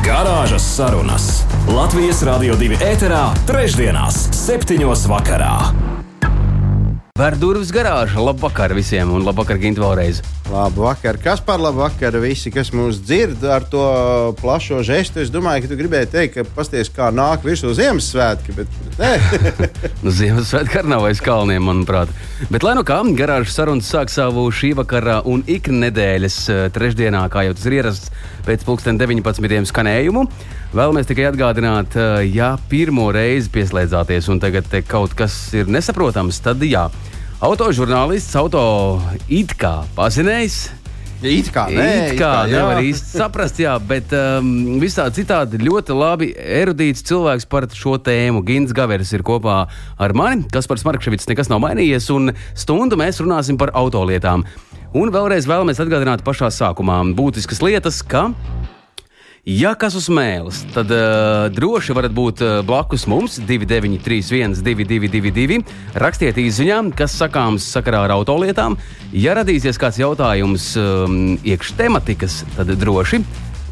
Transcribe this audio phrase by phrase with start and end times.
[0.00, 1.24] Garāžas sarunas
[1.68, 5.52] Latvijas Rādio 2 ēterā, trešdienās, septiņos vakarā.
[7.20, 8.16] Vēr durvis garāžā.
[8.24, 10.22] Labvakar visiem un labvakar, Gint, vēlreiz.
[10.48, 13.82] Labvakar, kas par labvakar visi, kas mūs dzird ar to
[14.40, 15.20] plašo žestu.
[15.20, 19.60] Es domāju, ka tu gribēji teikt, ka pasties, kā nāk virsū Ziemassvētki, bet, bet
[20.06, 22.08] nu, Ziemassvētki arī nav aiz kalniem, manuprāt.
[22.48, 27.44] Bet, lai nu kā, garāžas sarunas sāk savu šī vakara un iknedēļas eh, trešdienā, kā
[27.50, 28.08] jau tas ir ierasts
[28.46, 29.68] pēc pulksten 19.
[29.70, 30.24] skanējumu.
[30.74, 36.62] Vēlamies tikai atgādināt, eh, ja pirmo reizi pieslēdzāties un tagad kaut kas ir nesaprotams, tad
[36.62, 36.88] jā.
[37.40, 40.68] Autožurnālists, auto it kā pazinējis.
[41.20, 45.92] It kā, nē, it kā, kā nevar īsti saprast, jā, bet um, visā citādi ļoti
[45.92, 48.40] labi erudīts cilvēks par šo tēmu.
[48.48, 49.58] Gins Gavers ir kopā
[50.00, 54.46] ar mani, kas par Smarkševits nekas nav mainījies, un stundu mēs runāsim par autolietām.
[54.90, 58.32] Un vēlreiz vēlamies atgādināt pašā sākumā būtiskas lietas, ka
[59.46, 65.62] Ja kas uz mēles, tad uh, droši varat būt uh, blakus mums 2931, 222,
[65.96, 68.76] rakstiet īsiņā, kas sakāms sakarā ar autolietām.
[69.16, 73.22] Ja radīsies kāds jautājums um, iekš tematikas, tad droši.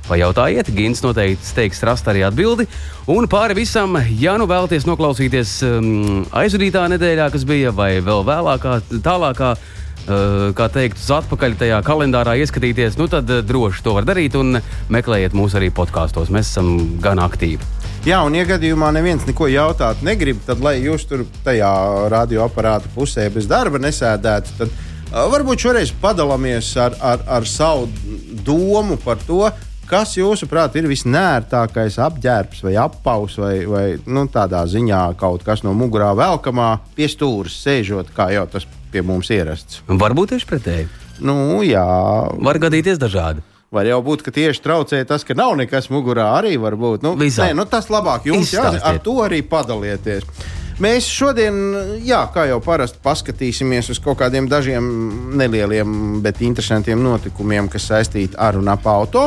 [0.09, 2.65] Pajautājiet, Gins noteikti teiks rast arī atbildi.
[3.13, 8.79] Un pāri visam, ja nu vēlaties noklausīties um, aizvadītā nedēļā, kas bija, vai vēl vēlākā,
[9.05, 14.07] tālākā, Eh, kā teikt, uz atpakaļ tajā kalendārā ieskatīties, nu tad eh, droši to var
[14.09, 14.61] darīt un
[14.93, 16.33] meklējiet mūs arī podkāstos.
[16.35, 17.65] Mēs esam gan aktīvi.
[18.07, 21.71] Jā, un, ja gadījumā neviens neko jautāt negrib, tad, lai jūs tur tajā
[22.13, 27.89] radioaparāta pusē bez darba nesēdētu, tad uh, varbūt šoreiz padalāmies ar, ar, ar savu
[28.47, 29.43] domu par to,
[29.89, 35.75] kas jūsuprāt ir visnērtākais apģērbs vai apaus vai, vai nu, tādā ziņā kaut kas no
[35.77, 39.83] mugurā velkamā pie stūres sēžot, kā jau tas pie mums ierasts.
[39.89, 40.89] Varbūt tieši pretēji.
[41.25, 41.85] Nu, jā.
[42.39, 43.45] Var gadīties dažādi.
[43.75, 46.31] Var jau būt, ka tieši traucē tas, ka nav nekas mugurā.
[46.39, 47.05] Arī var būt.
[47.05, 47.51] Nu, Visā.
[47.51, 48.81] nē, nu, tas labāk jums jāzina.
[48.89, 50.25] Ar to arī padalieties.
[50.79, 51.57] Mēs šodien,
[52.07, 54.85] jā, kā jau parasti, paskatīsimies uz kaut kādiem dažiem
[55.37, 59.27] nelieliem, bet interesantiem notikumiem, kas saistīti ar un ap auto.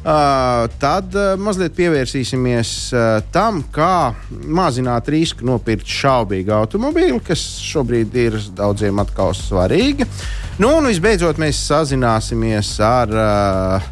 [0.00, 4.14] Uh, tad uh, mazliet pievērsīsimies uh, tam, kā
[4.48, 10.08] mazināt risku nopirkt šaubīgu automobīlu, kas šobrīd ir daudziem atkal svarīgi.
[10.56, 13.90] Nu, un visbeidzot, mēs sazināsimies ar uh,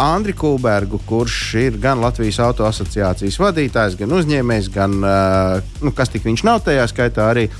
[0.00, 6.08] Andriu Kulbergu, kurš ir gan Latvijas Auto asociācijas vadītājs, gan uzņēmējs, gan uh, nu, kas
[6.08, 7.50] tik viņš nav tajā skaitā arī.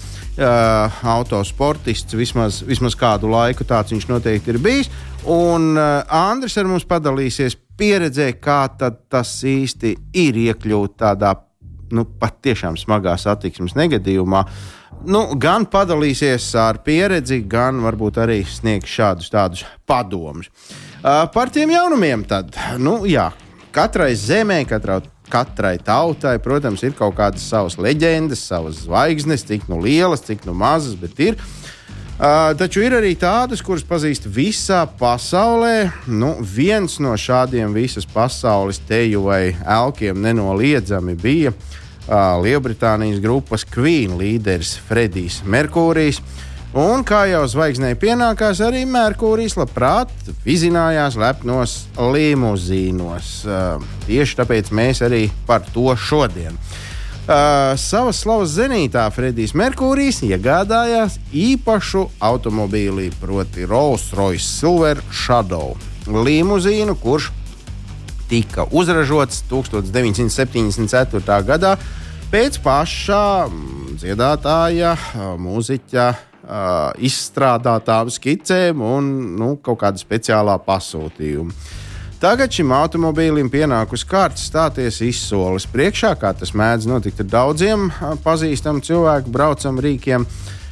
[0.41, 4.89] Uh, autosportists vismaz, vismaz kādu laiku tāds viņš noteikti ir bijis.
[5.29, 11.35] Un uh, Andris ar mums padalīsies pieredzē, kā tas īsti ir iekļūt tādā
[11.95, 14.45] nu, patiešām smagā satiksmes negadījumā.
[15.11, 20.51] Nu, gan padalīsies ar pieredzi, gan varbūt arī sniegs šādus tādus padomus.
[21.01, 23.31] Uh, par tiem jaunumiem tad, nu, jā,
[23.73, 24.99] katrai zemē, katrā,
[25.33, 30.57] katrai tautai, protams, ir kaut kādas savas leģendas, savas zvaigznes, cik nu lielas, cik nu
[30.59, 31.41] mazas, bet ir.
[32.21, 35.89] Uh, taču ir arī tādas, kuras pazīst visā pasaulē.
[36.05, 44.19] Nu, viens no šādiem visas pasaules teju vai elkiem nenoliedzami bija uh, Lielbritānijas grupas Queen
[44.21, 46.21] līderis Fredijs Merkūrijs.
[46.77, 50.13] Un kā jau zvaigznei pienākās, arī Merkūrijs labprāt
[50.45, 53.33] vizinājās lepnos limuzīnos.
[53.49, 56.61] Uh, tieši tāpēc mēs arī par to šodien.
[57.31, 65.77] Uh, savas slavas zenītā Fredijs Merkūrijs iegādājās īpašu automobīli, proti Rolls-Royce Silver Shadow
[66.11, 67.29] limuzīnu, kurš
[68.33, 71.37] tika uzražots 1974.
[71.47, 71.77] gadā
[72.33, 73.47] pēc pašā
[74.03, 74.97] dziedātāja,
[75.39, 76.09] mūziķa
[76.99, 81.55] izstrādātām skicēm un nu, kaut kāda speciālā pasūtījuma.
[82.21, 87.87] Tagad šim automobīlim pienākusi kārta stāties izsoles priekšā, kā tas mēdz notikt ar daudziem
[88.21, 90.27] pazīstamiem cilvēku braucam rīkiem.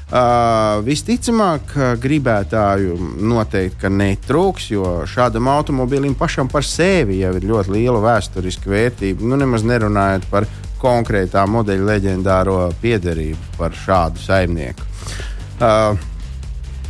[0.08, 2.98] Uh, visticamāk, gribētāju
[3.28, 9.24] noteikti netrūks, jo šādam automobīlim pašam par sevi jau ir ļoti liela vēsturiska vērtība.
[9.24, 10.48] Nu, nemaz nerunājot par
[10.80, 14.84] konkrētā modeļa leģendāro piederību par šādu saimnieku.
[15.58, 15.96] Uh,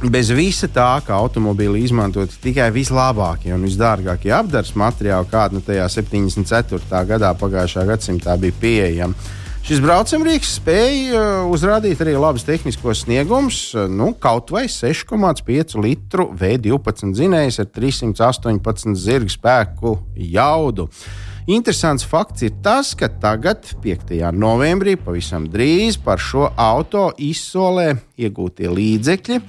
[0.07, 5.89] bez visa tā, ka automobīli izmantot tikai vislabākie un visdārgākie apgabals materiāli, kāda nu tajā
[5.91, 7.03] 74.
[7.09, 9.35] gadā pagājušā gadsimtā bija pieejama.
[9.69, 16.31] Šis braucamrīks spēja uh, uzrādīt arī labus tehniskos sniegumus, uh, nu, kaut vai 6,5 litru
[16.33, 20.87] V12 dzinējs ar 318 zirga spēku jaudu.
[21.49, 24.15] Interesants fakts ir tas, ka tagad, 5.
[24.37, 27.91] novembrī, pavisam drīz par šo auto izsolē
[28.21, 29.41] iegūtie līdzekļi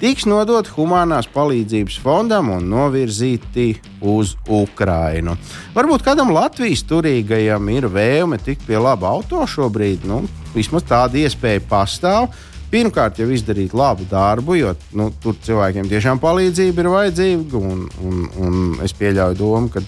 [0.00, 3.68] tiks nodot humanās palīdzības fondam un novirzīti
[4.04, 5.36] uz Ukrajinu.
[5.74, 10.06] Varbūt kādam Latvijas turīgajam ir vēlme tikt pie laba auto šobrīd.
[10.08, 10.24] Nu,
[10.54, 12.30] vismaz tāda iespēja pastāv.
[12.74, 17.60] Pirmkārt, jau izdarīt labu darbu, jo nu, tur cilvēkiem tiešām palīdzība ir vajadzīga.
[17.60, 19.84] Un, un, un es pieļauju domu, ka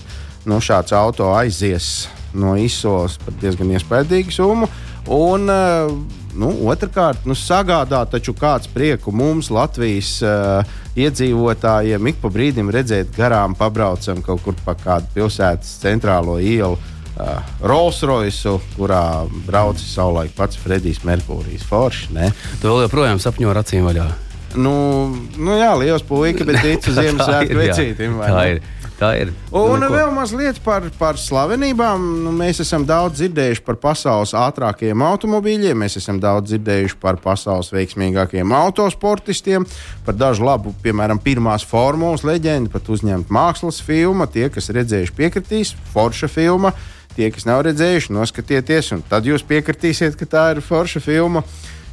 [0.47, 2.07] nu, šāds auto aizies
[2.37, 4.71] no izsoles par diezgan iespaidīgu summu.
[5.17, 12.31] Un, uh, Nu, Otrakārt, nu, sagādā taču kāds prieku mums, Latvijas uh, iedzīvotājiem, ik pa
[12.33, 16.77] brīdim redzēt garām, pabraucam kaut kur pa kādu pilsētas centrālo ielu.
[17.17, 21.65] Uh, Rolls Royce, kurā braucis savulaik pats Fredijs Merkūrijs.
[21.65, 22.31] Forši, ne?
[22.61, 24.07] Tu vēl joprojām sapņo ar acīm vaļā.
[24.57, 24.75] Nu,
[25.41, 28.21] nu jā, liels puika, bet ticu Ziemassvētku vecītim.
[28.21, 28.61] Tā ir.
[28.97, 29.31] Tā ir.
[29.53, 32.05] Un nu, vēl mazliet par, par slavenībām.
[32.25, 37.69] Nu, mēs esam daudz dzirdējuši par pasaules ātrākajiem automobīļiem, mēs esam daudz dzirdējuši par pasaules
[37.77, 39.67] veiksmīgākajiem autosportistiem,
[40.07, 44.25] par dažu labu, piemēram, pirmās formulas leģendu, pat uzņemt mākslas filmu.
[44.33, 46.73] Tie, kas redzējuši, piekritīs, forša filma.
[47.17, 51.45] Tie, kas nav redzējuši, noskatieties, un tad jūs piekritīsiet, ka tā ir forša filma.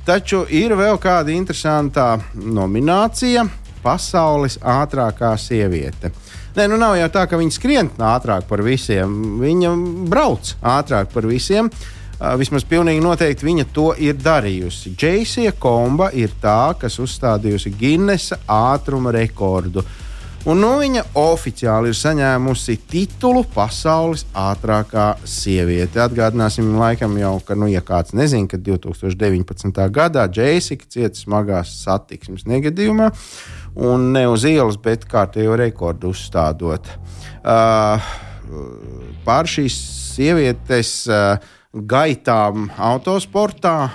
[0.08, 3.44] Taču ir vēl kāda interesanta nominācija-
[3.84, 6.12] Pasaules ātrākā sieviete.
[6.54, 9.14] Nē, nu nav jau tā, ka viņi skrien ātrāk par visiem.
[9.42, 9.74] Viņa
[10.12, 11.70] brauc ātrāk par visiem.
[11.74, 14.94] Uh, vismaz pilnīgi noteikti viņa to ir darījusi.
[14.94, 19.84] Džeisija Komba ir tā, kas uzstādījusi Guinnessa ātruma rekordu.
[20.44, 26.02] Un nu, viņa oficiāli ir saņēmusi titulu Pasaules ātrākā sieviete.
[26.04, 29.80] Atgādināsim, laikam jau, ka, nu, ja kāds nezina, ka 2019.
[29.96, 33.08] gadā Džeisika cieta smagās satiksmes negadījumā
[33.88, 36.92] un ne uz ielas, bet kārtējo rekordu uzstādot.
[37.40, 38.12] Uh,
[39.24, 39.80] pār šīs
[40.18, 41.38] sievietes uh,
[41.74, 43.90] gaitām autosportā,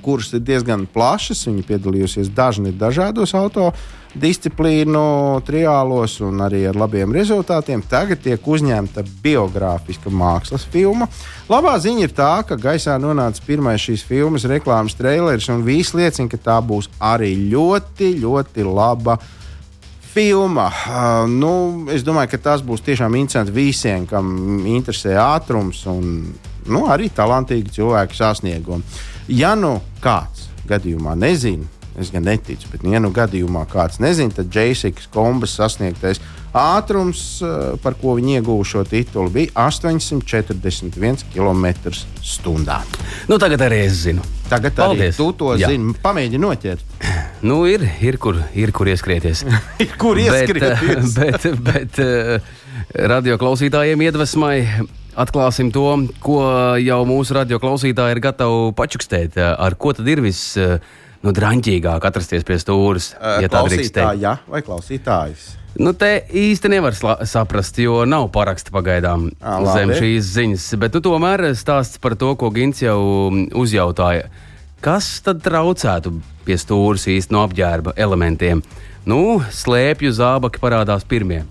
[0.00, 1.44] kuras ir diezgan plašas.
[1.50, 7.82] Viņa piedalījusies dažni dažādos autosportos disciplīnu, triālos un arī ar labiem rezultātiem.
[7.88, 11.08] Tagad tiek uzņemta biogrāfiska mākslas filma.
[11.50, 16.30] Labā ziņa ir tā, ka gaisā nonāca pirmais šīs filmas reklāmas traileris, un viss liecina,
[16.30, 19.18] ka tā būs arī ļoti, ļoti laba
[20.08, 20.68] filma.
[20.68, 21.52] Uh, nu,
[21.92, 26.32] es domāju, ka tas būs tiešām interesanti visiem, kam interesē ātrums un
[26.72, 29.00] nu, arī talantīgi cilvēku sasniegumi.
[29.28, 31.66] Ja nu kāds gadījumā nezina,
[31.98, 36.20] Es gan neticu, bet, ja nu gadījumā kāds nezina, tad Jēzus Kombas sasniegtais
[36.54, 42.04] ātrums, eh, par ko viņi ieguva šo titulu, bija 841 km/h.
[43.28, 44.22] Nu, tagad arī es zinu.
[44.48, 45.14] Tagad Paldies.
[45.14, 45.68] arī tu to Jā.
[45.68, 45.94] zini.
[46.02, 46.80] Pamēģini noķert.
[47.42, 49.44] Nu, ir, ir, kur, ir kur ieskrieties.
[49.84, 51.14] ir kur ieskrieties.
[51.18, 52.40] bet, bet, bet eh,
[52.94, 54.88] radio klausītājiem iedvesmai
[55.18, 55.84] atklāsim to,
[56.22, 56.38] ko
[56.78, 59.38] jau mūsu radio klausītāji ir gatavi pačukstēt.
[59.38, 60.56] Ar ko tad ir viss?
[61.24, 63.12] nu, drāmīgāk atrasties pie stūres.
[63.18, 64.38] Ja tā drīkst teikt, ja?
[64.50, 65.54] vai klausītājs?
[65.78, 66.96] Nu, te īsti nevar
[67.28, 70.66] saprast, jo nav paraksta pagaidām à, zem šīs ziņas.
[70.82, 72.98] Bet nu, tomēr stāsts par to, ko Gins jau
[73.58, 74.26] uzjautāja.
[74.82, 78.62] Kas tad traucētu pie stūres īsti no apģērba elementiem?
[79.08, 81.44] Nu, slēpju zābaki parādās pirmie.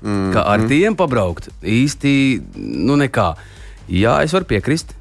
[0.00, 0.30] Mm.
[0.34, 1.50] Kā ar tiem pabraukt?
[1.60, 2.12] Īsti
[2.56, 3.34] nu nekā.
[3.90, 4.94] Jā, es varu piekrist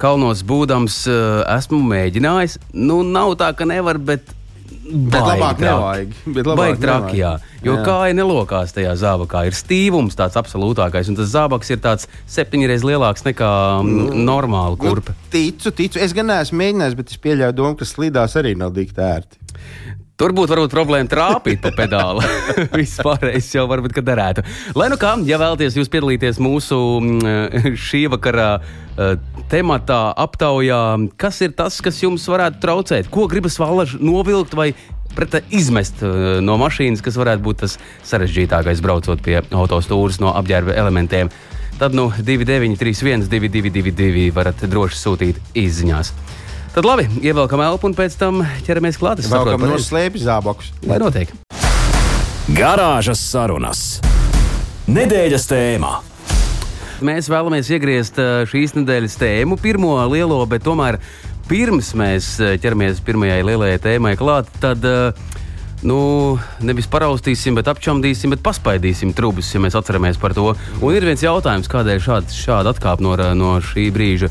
[0.00, 2.58] kalnos būdams, uh, esmu mēģinājis.
[2.72, 4.36] Nu, nav tā, ka nevar, bet.
[4.90, 6.14] Bet labāk nevajag.
[6.24, 7.34] Bet labāk Baigi traki, jā.
[7.62, 7.82] Jo jā.
[7.86, 9.44] kāja nelokās tajā zābakā.
[9.46, 13.50] Ir stīvums tāds absolūtākais, un tas zābaks ir tāds septiņreiz lielāks nekā
[13.84, 15.14] mm, normāla kurpe.
[15.14, 16.00] Nu, ticu, ticu.
[16.02, 19.39] Es gan neesmu mēģinājis, bet es pieļauju domu, ka slīdās arī nav tik ērti.
[20.20, 22.26] Tur būtu varbūt problēma trāpīt pa pedāli.
[22.76, 24.44] Viss pārējais jau varbūt derētu.
[24.76, 29.14] Lai nu kā, ja vēlaties jūs piedalīties mūsu mm, šī vakara uh,
[29.48, 30.82] tematā, aptaujā,
[31.20, 33.08] kas ir tas, kas jums varētu traucēt?
[33.08, 34.74] Ko gribas valaži novilkt vai
[35.16, 37.78] pret izmest uh, no mašīnas, kas varētu būt tas
[38.12, 41.32] sarežģītākais braucot pie autostūras no apģērba elementiem?
[41.80, 46.12] Tad nu 2931, 222, varat droši sūtīt izziņās.
[46.70, 49.18] Tad labi, ievelkam elpu un pēc tam ķeramies klāt.
[49.18, 50.68] Es saprotu, ka no slēpjas zābakus.
[50.86, 51.32] Lai notiek.
[52.54, 53.80] Garāžas sarunas.
[54.86, 55.90] Nedēļas tēmā.
[57.02, 61.00] Mēs vēlamies iegriezt eh, šīs nedēļas tēmu, pirmo lielo, bet tomēr
[61.50, 65.10] pirms mēs eh, ķeramies pirmajai lielajai tēmai klāt, tad uh,
[65.82, 65.98] nu,
[66.62, 70.52] nevis paraustīsim, bet apčamdīsim, bet paspaidīsim trūkus, ja mēs atceramies par to.
[70.78, 74.30] Un ir viens jautājums, kādēļ šāda, šāda atkāpe no, no šī brīža.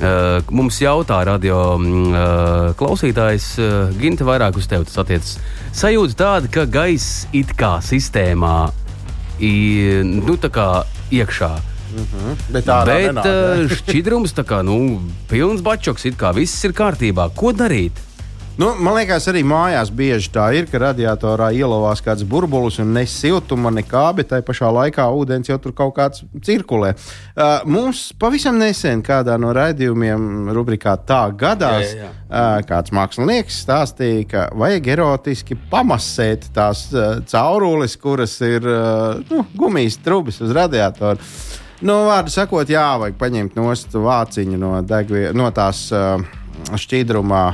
[0.00, 5.34] Uh, mums jautā radio uh, klausītājs, uh, Ginta, vairāk uz tevi tas attiecas.
[5.76, 8.70] Sajūta tāda, ka gaisa it kā sistēmā
[9.44, 10.38] ir nu,
[11.12, 11.50] iekšā.
[11.90, 12.36] Mm -hmm.
[12.48, 17.28] Bet tā Bet uh, šķidrums tā kā nu, pilns bačoks, it kā viss ir kārtībā.
[17.34, 17.92] Ko darīt?
[18.60, 23.06] Nu, man liekas, arī mājās bieži tā ir, ka radiatorā ielavās kāds burbulis un ne
[23.08, 26.90] siltuma, nekā, bet tajā pašā laikā ūdens jau tur kaut kāds cirkulē.
[26.92, 32.10] Uh, mums pavisam nesen kādā no raidījumiem, rubrikā Tā gadās, jā, jā, jā.
[32.26, 39.46] Uh, kāds mākslinieks stāstīja, ka vajag erotiski pamasēt tās uh, caurules, kuras ir uh, nu,
[39.56, 41.32] gumijas trubis uz radiatoru.
[41.80, 46.20] Nu, vārdu sakot, jā, vajag paņemt no vāciņu no, degvie, no tās uh,
[46.76, 47.48] šķidrumā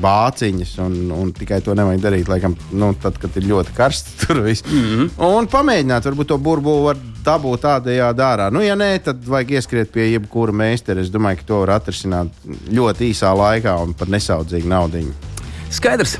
[0.00, 4.14] bāciņas, un, un tikai to nevajag darīt, laikam, nu, tad, kad ir ļoti karsts.
[4.22, 4.64] Tur viss.
[4.64, 5.10] Mm -hmm.
[5.28, 8.50] Un pamēģināt, varbūt to burbuli var dabūt tādējādi ārā.
[8.52, 11.00] Nu, ja nē, tad vajag ieskriet pie jebkura meistara.
[11.00, 12.28] Es domāju, ka to var atrisināt
[12.70, 15.04] ļoti īsā laikā un par nesaudzīgu naudu.
[15.70, 16.18] Skaidrs.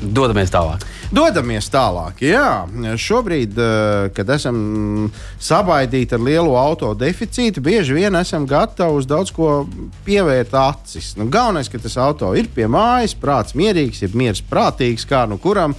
[0.00, 0.84] Dodamies tālāk.
[1.14, 2.24] Dodamies tālāk.
[2.26, 2.64] Jā,
[2.98, 9.30] šobrīd, eh, kad esam sabaidīti ar lielu auto deficītu, bieži vien esam gatavi uz daudz
[9.30, 9.66] ko
[10.06, 11.12] pievērt acis.
[11.16, 15.38] Nu, galvenais, ka tas auto ir pie mājas, prāts mierīgs, ir miers prātīgs, kā nu
[15.38, 15.76] kuram.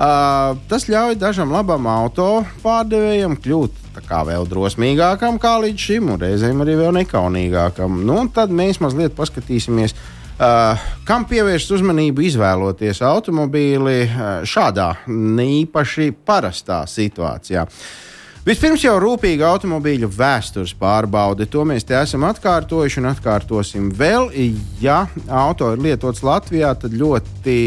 [0.00, 6.62] Uh, tas ļauj dažam labam auto pārdevējam kļūt vēl drosmīgākam kā līdz šim, un reizēm
[6.62, 8.00] arī vēl nekaunīgākam.
[8.06, 16.14] Nu, tad mēs mazliet paskatīsimies uh, Uh, kam pievērst uzmanību, izvēloties automobīli uh, šādā neīpaši
[16.24, 17.66] parastā situācijā?
[18.46, 21.44] Vispirms jau rūpīga automobīļu vēstures pārbaude.
[21.52, 24.30] To mēs te esam atkārtojuši un atkārtosim vēl.
[24.80, 27.58] Ja auto ir lietots Latvijā, tad ļoti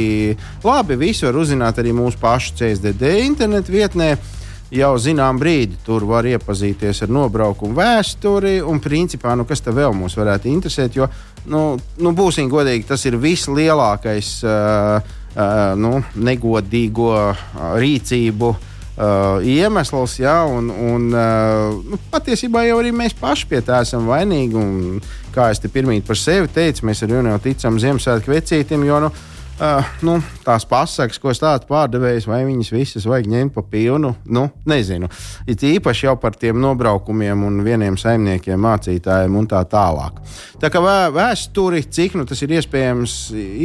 [0.66, 4.16] labi visu var uzzināt arī mūsu pašu CSDD internetu vietnē.
[4.18, 4.43] Uh,
[4.74, 9.94] jau zinām brīdi tur var iepazīties ar nobraukumu vēsturi un principā, nu, kas te vēl
[9.98, 10.98] mums varētu interesēt.
[10.98, 11.10] Jo,
[11.50, 11.64] nu,
[12.02, 15.00] nu, būsim godīgi, tas ir vislielākais uh,
[15.36, 17.50] uh, nu, negodīgo uh,
[17.80, 18.54] rīcību.
[18.94, 24.06] Uh, iemesls, ja, un, un uh, nu, patiesībā jau arī mēs paši pie tā esam
[24.06, 24.54] vainīgi.
[24.54, 25.00] Un,
[25.34, 29.00] kā es te pirmie par sevi teicu, mēs ar jums jau ticam Ziemassvētku vecītim, jo
[29.02, 33.62] nu, uh, Uh, nu, tās pasakas, ko stāsta pārdevējs, vai viņas visas vajag ņemt pa
[33.70, 35.06] pilnu, nu, nezinu.
[35.46, 40.18] It īpaši jau par tiem nobraukumiem un vieniem saimniekiem, mācītājiem un tā tālāk.
[40.58, 43.18] Tā kā vē, vēsturi, cik nu tas ir iespējams,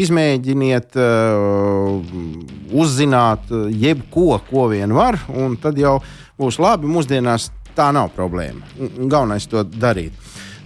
[0.04, 5.96] izmēģiniet, uh, uzzināt jebko, ko vien var, un tad jau
[6.36, 6.90] būs labi.
[6.98, 8.66] Mūsdienās tā nav problēma.
[9.08, 10.12] Galvenais to darīt.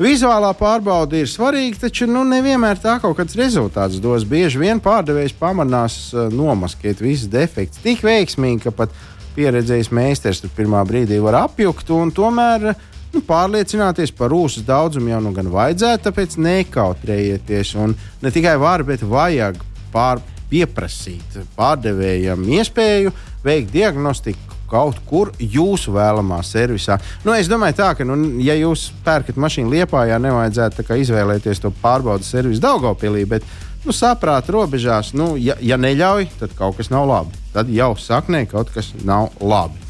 [0.00, 4.24] Vizuālā pārbaude ir svarīga, taču nu, nevienmēr tā kaut kāds rezultāts dos.
[4.28, 8.94] Bieži vien pārdevējs pamanās uh, nomaskēt visus defektus tik veiksmīgi, ka pat
[9.36, 12.72] pieredzējis meistars tur pirmā brīdī var apjukt un tomēr
[13.12, 17.74] nu, pārliecināties par ūsas daudzumu jau nu gan vajadzētu, tāpēc nekautrējieties.
[17.84, 19.60] Un ne tikai var, bet vajag
[19.92, 23.12] pār, pieprasīt pārdevējam iespēju
[23.44, 26.96] veikt diagnostiku kaut kur jūsu vēlamā servisā.
[27.26, 32.32] Nu, es domāju, tā, ka, nu, ja jūs pērkat mašīnu Liepājā, nevajadzētu izvēlēties to pārbaudas
[32.32, 33.46] servisu Daugopilī, bet
[33.84, 37.38] nu, saprāta robežās, nu, ja, ja neļauj, tad kaut kas nav labi.
[37.52, 39.81] Tad jau saknē kaut kas nav labi.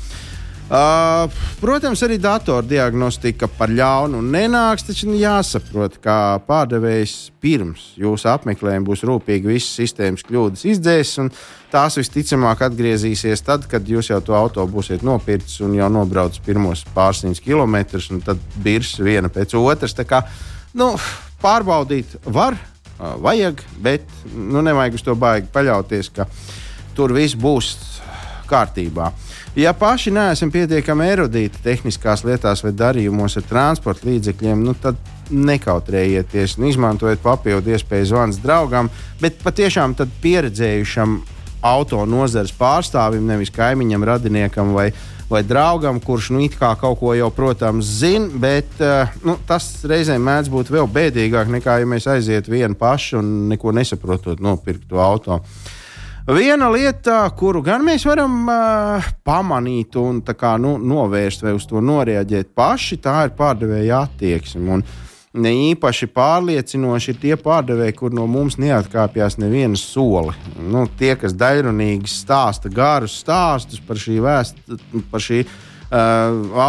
[0.73, 1.29] Uh,
[1.61, 6.15] protams, arī datordiagnostika par ļaunu nenāks, taču jāsaprot, ka
[6.47, 11.29] pārdevējs pirms jūsu apmeklējuma būs rūpīgi visas sistēmas kļūdas izdzēsis, un
[11.75, 16.87] tās visticamāk atgriezīsies tad, kad jūs jau to auto būsiet nopircis un jau nobraucis pirmos
[16.97, 19.93] pārsimtus kilometrus, un tad birs viena pēc otras.
[20.09, 20.23] Kā,
[20.73, 20.95] nu,
[21.45, 26.31] pārbaudīt var, uh, vajag, bet nu, nevajag uz to baigi paļauties, ka
[26.97, 27.75] tur viss būs
[28.49, 29.13] kārtībā.
[29.57, 34.97] Ja paši neesam pietiekami erudīti tehniskās lietās vai darījumos ar transporta līdzekļiem, nu, tad
[35.29, 38.89] nekautrējieties un izmantojiet papildu iespēju zvanīt draugam,
[39.21, 39.93] bet patiešām
[40.25, 41.19] pieredzējušam
[41.69, 44.89] auto nozares pārstāvim, nevis kaimiņam, radiniekam vai,
[45.29, 50.49] vai draugam, kurš nu, kaut ko jau, protams, zina, bet uh, nu, tas reizēm mēdz
[50.49, 55.79] būt vēl bēdīgāk nekā, ja mēs aizietu vieni paši un neko nesaprotot nopirkt to automašīnu.
[56.23, 61.83] Viena lieta, kuru gan mēs varam uh, pamanīt un kā, nu, novērst vai uz to
[61.83, 64.77] noreaģēt paši, tā ir pārdevēja attieksme.
[64.77, 64.85] Un
[65.43, 70.37] ne īpaši pārliecinoši ir tie pārdevēji, kur no mums neatkāpjas neviena soli.
[70.63, 75.53] Nu, tie, kas daļrunīgi stāsta garus stāstus par šī vēstures, par šī uh,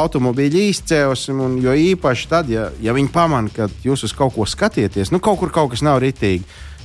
[0.01, 5.13] automobīļa izcelsmi, jo īpaši tad, ja, ja viņi pamana, ka jūs uz kaut ko skatieties,
[5.13, 6.41] nu kaut kur kaut kas nav ritīgi,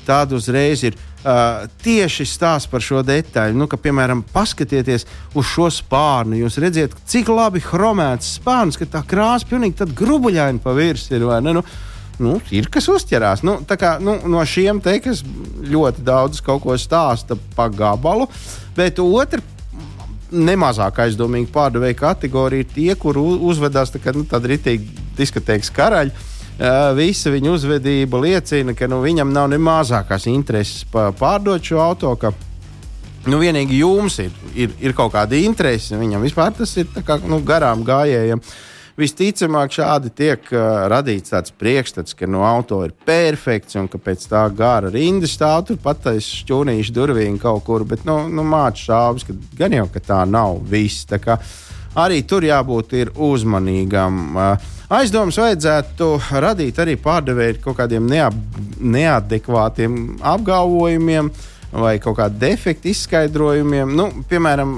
[0.09, 3.57] tad uzreiz ir Uh, tieši stāsta par šo detaļu.
[3.59, 5.03] Nu, ka, piemēram, paskatieties
[5.35, 6.37] uz šo spārnu.
[6.39, 11.27] Jūs redzat, cik labi chromēts spārns, ka tā krāsa pilnīgi grubuļaina pa virsmu ir.
[11.43, 11.65] Nu,
[12.23, 13.43] nu, ir kas uzķerās.
[13.43, 15.25] Nu, kā, nu, no šiem te, kas
[15.67, 18.31] ļoti daudz kaut ko stāsta pa gabalu,
[18.79, 19.43] bet otra
[20.31, 26.29] nemazāk aizdomīga pārdevēja kategorija ir tie, kur uzvedās tā kā nu, tāda rītīga diskotēkas karaļa.
[26.99, 32.15] Visa viņa uzvedība liecina, ka nu, viņam nav ne mazākās intereses pārdot šo auto.
[32.19, 32.33] Ka,
[33.31, 37.39] nu, vienīgi jums ir, ir, ir kaut kāda interese, viņam vispār tas ir kā, nu,
[37.47, 38.43] garām gājējiem.
[38.99, 44.27] Visticamāk šādi tiek uh, radīts tāds priekšstats, ka no auto ir perfekts un ka pēc
[44.27, 47.87] tā gara rinda stāv tur pat aiz šķūnīšu durvīm kaut kur.
[47.87, 51.07] Bet nu, nu, mācīt šaubas, ka gan jau ka tā nav viss.
[51.97, 54.19] Arī tur jābūt uzmanīgam.
[54.37, 56.11] Uh, aizdomas vajadzētu
[56.45, 58.37] radīt arī pārdevēju kaut kādiem neap,
[58.81, 61.31] neadekvātiem apgalvojumiem
[61.73, 63.93] vai kaut kādu defektu izskaidrojumiem.
[63.97, 64.75] Nu, piemēram,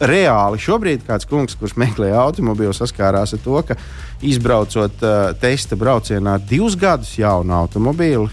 [0.00, 3.76] reāli šobrīd kāds kungs, kurš meklē automobīlu, saskārās ar to, ka
[4.24, 8.28] izbraucot uh, testa braucienā divus gadus jaunu automobīlu,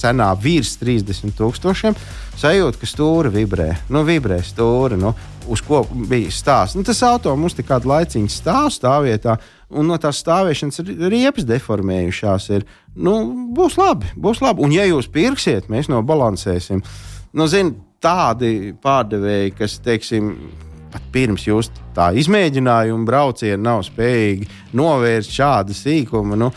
[0.00, 1.96] cenā virs 30 tūkstošiem,
[2.40, 3.70] sajūta, ka stūra vibrē.
[3.92, 5.14] Nu, vibrē stūra, nu,
[5.50, 6.76] uz ko bija stāsts.
[6.78, 9.36] Nu, tas auto mums tik kādu laiciņu stāv stāvvietā,
[9.74, 10.82] un no tās stāvēšanas
[11.12, 12.50] riepas deformējušās.
[12.56, 12.68] Ir.
[12.94, 13.16] Nu,
[13.56, 14.64] būs labi, būs labi.
[14.64, 16.84] Un, ja jūs pirksiet, mēs nobalansēsim.
[17.34, 17.74] Nu, zin,
[18.04, 20.34] tādi pārdevēji, kas, teiksim,
[20.94, 24.46] pat pirms jūs tā izmēģinājuma brauciena nav spējīgi
[24.78, 26.38] novērst šādu sīkumu.
[26.38, 26.52] Nu,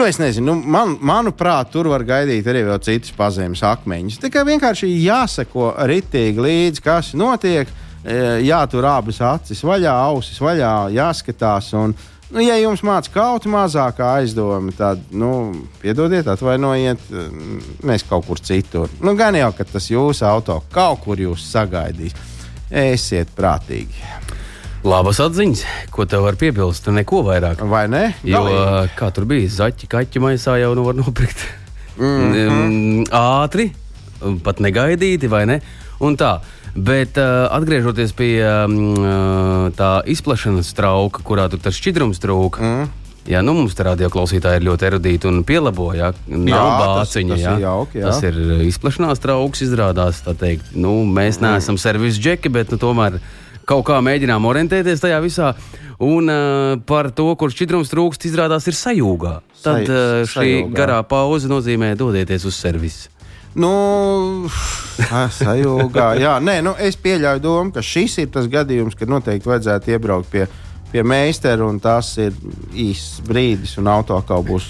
[0.00, 4.16] Nu, es nezinu, nu, man, manuprāt, tur var gaidīt arī vēl citas pazemes akmeņus.
[4.32, 7.68] Kā vienkārši jāseko ritīgi līdzi, kas notiek,
[8.00, 8.14] e,
[8.46, 11.68] jātur abas acis vaļā, ausis vaļā, jāskatās.
[11.76, 11.92] Un,
[12.32, 15.34] nu, ja jums mācās kaut mazākā aizdoma, tad, nu,
[15.84, 17.28] piedodiet, atvainojiet, e,
[17.84, 18.88] mēs kaut kur citur.
[19.04, 22.16] Nu, gan jau, ka tas jūsu auto kaut kur jūs sagaidīs.
[22.88, 24.39] Esiet prātīgi.
[24.80, 27.60] Labas atziņas, ko tev var piebilst, neko vairāk.
[27.68, 28.14] Vai ne?
[28.24, 28.92] Jo, Galīgi.
[28.96, 31.42] kā tur bija, zaķi, kaķi maisā jau nu var nopirkt.
[31.98, 33.10] Mm -hmm.
[33.12, 33.70] Ātri,
[34.42, 35.60] pat negaidīti, vai ne?
[36.00, 36.38] Un tā.
[36.74, 42.88] Bet uh, atgriežoties pie uh, tā izplašanas trauka, kurā tur tas šķidrums trūka, mm.
[43.28, 46.14] Jā, nu mums tādā klausītāji ir ļoti erudīti un pielaboja.
[46.26, 47.34] Nav bāciņa.
[47.36, 48.06] Tas, tas, ir jauki, jā.
[48.06, 50.22] tas ir izplašanās trauks, izrādās.
[50.40, 51.46] Teikt, nu, mēs mm.
[51.46, 53.20] neesam servisa džeki, bet nu, tomēr
[53.70, 55.54] kaut kā mēģinām orientēties tajā visā.
[56.00, 59.34] Un uh, par to, kur šķidrums trūkst, izrādās ir sajūgā.
[59.62, 60.74] Tad uh, šī sajūgā.
[60.76, 63.12] garā pauze nozīmē dodieties uz servisu.
[63.60, 63.70] Nu,
[65.36, 69.96] sajūgā, jā, nē, nu, es pieļauju domu, ka šis ir tas gadījums, kad noteikti vajadzētu
[69.96, 70.46] iebraukt pie
[70.90, 72.34] pie meistara, un tas ir
[72.74, 74.66] īsts brīdis, un auto kaut būs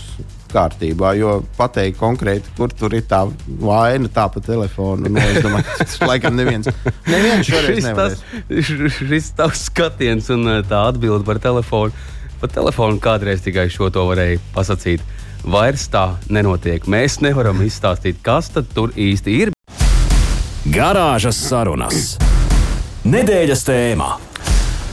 [0.55, 1.13] kārtībā.
[1.19, 3.23] Jo pateikt konkrēti, kur tur ir tā
[3.61, 5.11] vaina, tā pa telefonu.
[5.11, 6.71] Nu, es domāju, tas laikam neviens,
[7.09, 7.91] neviens nevarēs.
[7.97, 8.25] Tas,
[9.01, 11.95] šis tavs skatiens un uh, tā atbilde par telefonu.
[12.41, 15.05] Pa telefonu kādreiz tikai šo to varēja pasakīt.
[15.41, 16.85] Vairs tā nenotiek.
[16.89, 19.55] Mēs nevaram izstāstīt, kas tur īsti ir.
[20.69, 22.17] Garāžas sarunas.
[23.09, 24.30] Nedēļas tēmā.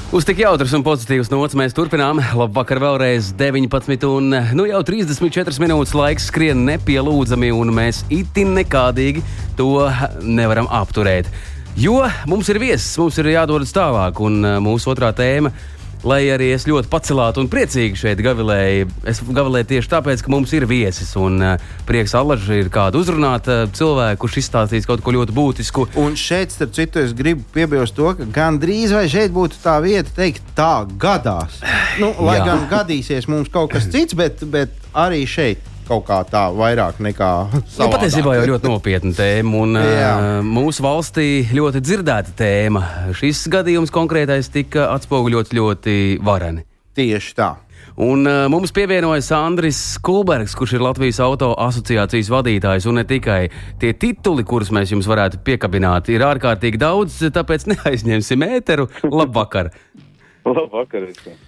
[0.07, 2.21] Uz tik jautras un pozitīvas nots mēs turpinām.
[2.39, 9.19] Labvakar, vēlreiz 19, un nu jau 34 minūtes laiks skrien nepielūdzami, un mēs itin nekādīgi
[9.59, 9.67] to
[10.23, 11.27] nevaram apturēt.
[11.75, 16.51] Jo mums ir viesis, mums ir jādodas tālāk, un mūsu otrā tēma ir lai arī
[16.55, 18.89] es ļoti pacelātu un priecīgi šeit gavilēju.
[19.09, 23.49] Es gavilēju tieši tāpēc, ka mums ir viesis un uh, prieks alaži ir kādu uzrunāt
[23.49, 25.87] uh, cilvēku, kurš izstāstīs kaut ko ļoti būtisku.
[26.01, 30.13] Un šeit, starp citu, es gribu piebilst to, ka gandrīz vai šeit būtu tā vieta
[30.17, 31.61] teikt, tā gadās.
[32.01, 32.51] Nu, lai Jā.
[32.51, 37.31] gan gadīsies mums kaut kas cits, bet, bet arī šeit kaut kā tā vairāk nekā.
[37.77, 40.15] Nu, patiesībā jau ļoti nopietna tēma un Jā.
[40.45, 42.83] mūsu valstī ļoti dzirdēta tēma.
[43.17, 45.95] Šis gadījums konkrētais tika atspoguļots ļoti
[46.25, 46.67] vareni.
[46.97, 47.55] Tieši tā.
[47.97, 52.85] Un uh, mums pievienojas Andris Kulbergs, kurš ir Latvijas auto asociācijas vadītājs.
[52.89, 53.47] Un ne tikai
[53.81, 58.85] tie tituli, kurus mēs jums varētu piekabināt, ir ārkārtīgi daudz, tāpēc neaizņemsim ēteru.
[59.09, 59.71] Labvakar!
[60.47, 61.07] Labvakar!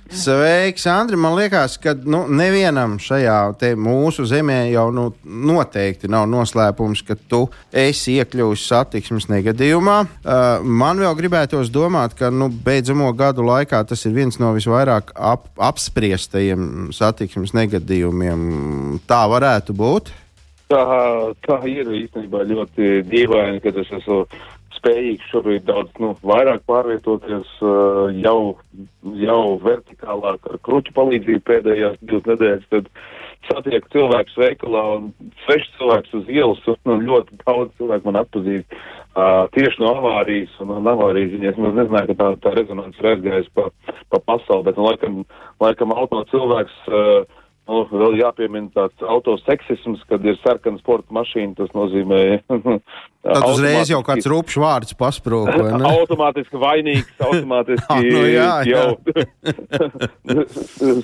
[0.10, 1.18] Sveiks, Andri!
[1.18, 3.38] Man liekas, ka nu, nevienam šajā
[3.80, 9.98] mūsu zemē jau nu, noteikti nav noslēpums, ka tu esi iekļuvis satiksmes negadījumā.
[10.04, 15.14] Uh, man vēl gribētos domāt, ka nu, beidzamo gadu laikā tas ir viens no visvairāk
[15.16, 19.00] ap, apspriestajiem satiksmes negadījumiem.
[19.08, 20.12] Tā varētu būt.
[20.70, 20.84] Tā,
[21.48, 24.26] tā ir īstenībā ļoti dīvaini, ka es esmu
[24.80, 28.58] spējīgs šobrīd daudz nu, vairāk pārvietoties uh, jau,
[29.22, 32.92] jau vertikālāk ar kruķu palīdzību pēdējās divas nedēļas, tad
[33.50, 35.12] satieku cilvēkus veikalā un
[35.46, 40.56] svešs cilvēks uz ielas un, un ļoti daudz cilvēku man atpazīst uh, tieši no avārijas
[40.64, 41.60] un, un avārijas ziņas.
[41.60, 43.70] Es nezināju, ka tā, tā rezonance ir aizgājusi pa,
[44.12, 45.22] pa pasauli, bet nu, laikam,
[45.64, 51.56] laikam auto cilvēks uh, nu, vēl jāpiemina tāds autoseksisms, kad ir sarkana sporta mašīna.
[51.60, 52.22] Tas nozīmē.
[53.20, 55.50] Tad uzreiz jau kāds rupšs vārds pasprūk.
[55.92, 58.84] automātiski vainīgs, automātiski ah, nu, jā, jā.
[58.86, 58.88] jau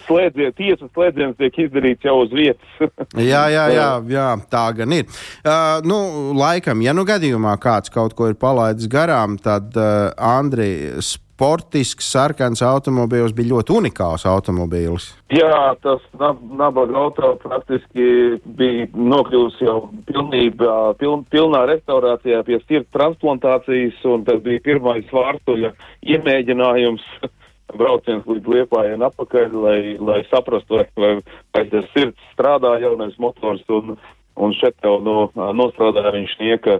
[0.08, 2.72] slēdziens, tiesas slēdziens tiek izdarīts jau uz vietas.
[3.20, 5.12] jā, jā, jā, jā, tā gan ir.
[5.44, 6.00] Uh, nu,
[6.40, 12.62] laikam, ja nu gadījumā kāds kaut ko ir palaidis garām, tad uh, Andrijs sportisks, sarkans
[12.64, 15.10] automobīls bija ļoti unikāls automobīls.
[15.36, 24.00] Jā, tas nabaga auto praktiski bija nokļuvis jau pilnībā, piln, pilnā restaurācijā pie sirds transplantācijas,
[24.08, 25.76] un tas bija pirmais vārtuļa
[26.16, 27.04] iemēģinājums.
[27.76, 33.18] Brauciens līdz liepājai un atpakaļ, lai, lai saprastu, vai, vai, vai tas sirds strādā jaunais
[33.20, 33.98] motors, un,
[34.38, 36.78] un šeit jau no, nostrādāja viņš nieka,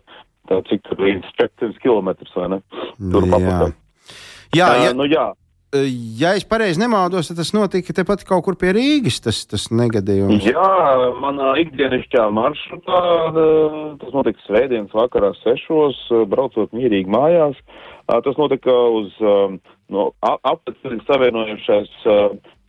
[0.48, 2.62] tā cik tur līdz 400 km, vai ne?
[3.02, 3.74] Tur papakaļ.
[4.54, 5.32] Jā, ja, uh, nu, jā.
[6.16, 10.46] Ja es pareizi nemaldos, tad tas notika tepat kaut kur pie Rīgas, tas, tas negadījums.
[10.48, 10.70] Jā,
[11.20, 13.02] manā ikdienišķā maršrutā
[14.00, 16.00] tas notika svētdienas vakarā sešos,
[16.32, 17.60] braucot mierīgi mājās.
[18.08, 21.98] Tas notika uz no, apceļu savienojušais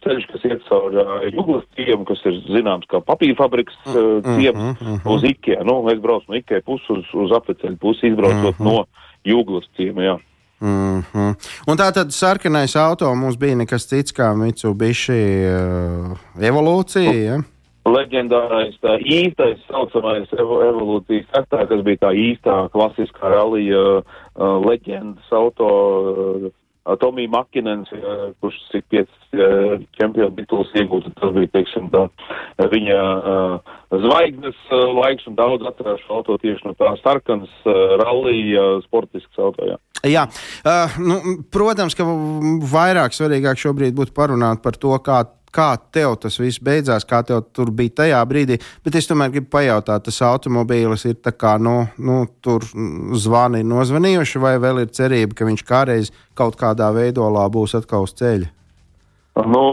[0.07, 0.95] ceļš, kas iet caur
[1.33, 5.65] Juglas ciemu, kas ir zināms kā papīra fabriks mm, ciems, mm, mm, uz Ikea.
[5.67, 8.87] Nu, es braucu no Ikea puses uz, uz apceļu pusi, izbraucot mm, no
[9.27, 10.17] Juglas ciema, jā.
[10.61, 11.35] Mm -hmm.
[11.67, 17.13] Un tā tad sarkanais auto mums bija nekas cits kā Mitsubishi uh, evolūcija.
[17.25, 17.37] Ja?
[17.87, 25.33] Leģendārais, tā īstais, saucamais evo, evolūcijas sektā, kas bija tā īstā klasiskā rallija uh, leģendas
[25.33, 25.69] auto.
[26.47, 26.53] Uh,
[27.01, 27.89] Tomija Makinens,
[28.41, 29.41] kurš cik piecas
[29.99, 32.05] čempionu tituls iegūta, tas bija, teiksim, tā,
[32.71, 33.73] viņa uh,
[34.05, 39.67] zvaigznes uh, laiks un daudz atcerēšu auto tieši no tā sarkanas uh, rallija sportisks auto,
[39.67, 39.81] jā.
[40.07, 42.07] Jā, uh, nu, protams, ka
[42.73, 45.25] vairāk svarīgāk šobrīd būtu parunāt par to, kā
[45.57, 48.59] kā tev tas viss beidzās, kā tev tur bija tajā brīdī.
[48.85, 52.67] Bet es tomēr gribu pajautāt, tas automobīlis ir tā kā, nu, nu tur
[53.17, 58.15] zvani nozvanījuši, vai vēl ir cerība, ka viņš kādreiz kaut kādā veidolā būs atkal uz
[58.21, 58.53] ceļa?
[59.47, 59.65] Nu,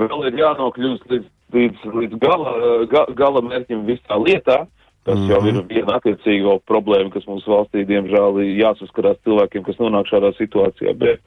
[0.00, 1.26] vēl ir jānokļūst līdz,
[1.56, 2.54] līdz, līdz gala,
[2.92, 4.64] ga, gala mērķim visā lietā.
[5.04, 5.68] Tas jau ir mhm.
[5.68, 10.94] viena attiecīga problēma, kas mums valstī, diemžēl, jāsaskarās cilvēkiem, kas nonāk šādā situācijā.
[10.96, 11.20] Bet,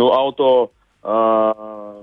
[0.00, 0.70] nu, auto
[1.00, 2.02] Uh,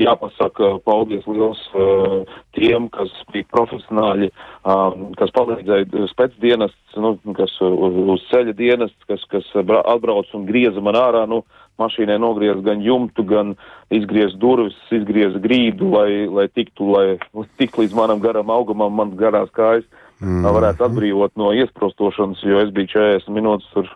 [0.00, 2.22] jāpasaka paldies liels uh,
[2.56, 4.30] tiem, kas bija profesionāļi,
[4.64, 10.80] um, kas palīdzēja spēcdienests, nu, kas uz, uz ceļa dienests, kas, kas atbrauc un grieza
[10.80, 11.42] man ārā, nu,
[11.78, 13.54] mašīnai nogriez gan jumtu, gan
[13.94, 19.52] izgriez durvis, izgriez grīdu, lai, lai tiktu, lai tik līdz manam garam augumam, man garās
[19.54, 19.86] kājas,
[20.22, 20.48] mm.
[20.56, 23.92] varētu atbrīvot no iesprostošanas, jo es biju 40 minūtes tur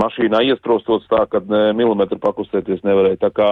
[0.00, 3.20] mašīnā iesprostots tā, ka ne, milimetru pakustēties nevarēja.
[3.26, 3.50] Tā kā,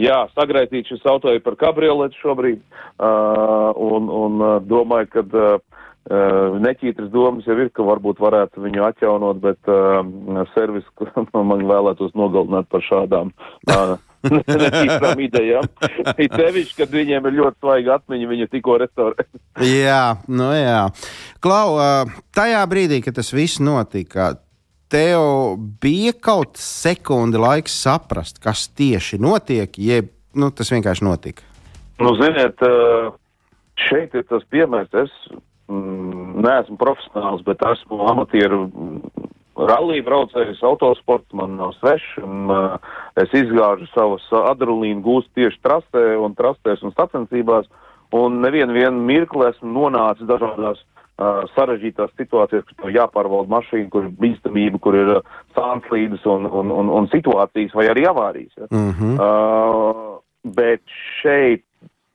[0.00, 7.12] jā, sagraitīt šis auto ir par kabrioletu šobrīd, uh, un, un domāju, ka uh, neķītras
[7.14, 10.02] domas jau ir, ka varbūt varētu viņu atjaunot, bet uh,
[10.56, 10.88] servis
[11.34, 13.32] man vēlētos nogalināt par šādām.
[13.70, 13.96] Uh,
[14.64, 15.68] netīrām idejām.
[16.22, 19.26] Ir sevišķi, kad viņiem ir ļoti svaiga atmiņa, viņu tikko restaurē.
[19.64, 20.80] jā, nu jā.
[21.44, 21.76] Klau,
[22.36, 24.32] tajā brīdī, kad tas viss notika,
[24.94, 31.46] tev bija kaut sekundi laiks saprast, kas tieši notiek, jeb nu, tas vienkārši notika?
[32.02, 32.62] Nu, ziniet,
[33.88, 34.94] šeit ir tas piemērs.
[35.04, 35.12] Es
[35.70, 39.28] mm, neesmu profesionāls, bet esmu amatieru mm,
[39.70, 42.16] rallija braucējs, autosports man nav svešs.
[42.22, 42.76] Uh,
[43.22, 47.70] es izgāžu savus adrenalīnu gūstu tieši trasē un trastēs un sacensībās.
[48.14, 50.82] Un nevienu mirkli esmu nonācis dažādās
[51.54, 55.12] sarežģītās situācijas, kur jāpārvalda mašīna, kur ir bīstamība, kur ir
[55.54, 58.52] sānslīdes un, un, un, un situācijas vai arī avārijas.
[58.58, 58.66] Ja?
[58.70, 59.14] Mm -hmm.
[59.22, 60.18] uh,
[60.56, 60.82] bet
[61.22, 61.64] šeit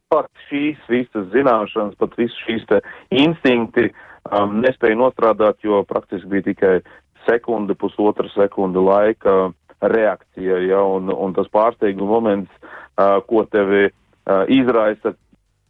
[0.10, 2.66] pat šīs visas zināšanas, pat visas šīs
[3.10, 3.90] instinkti
[4.32, 6.82] um, nespēja nostrādāt, jo praktiski bija tikai
[7.28, 10.84] sekunde, pusotra sekunde laika reakcija, ja?
[10.84, 12.52] un, un tas pārsteiguma moments,
[12.98, 15.14] uh, ko tevi uh, izraisa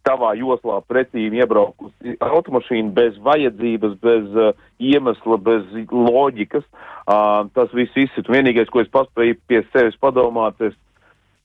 [0.06, 6.66] tavā joslā pretīm iebraukusi automašīna bez vajadzības, bez uh, iemesla, bez loģikas.
[7.04, 8.30] Uh, tas viss izsit.
[8.30, 10.76] Vienīgais, ko es paspēju pie sevis padomāt, es